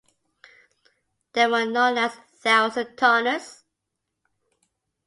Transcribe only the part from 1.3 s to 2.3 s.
They were known as